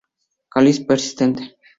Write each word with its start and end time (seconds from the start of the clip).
Cáliz 0.53 0.77
persistente. 0.89 1.43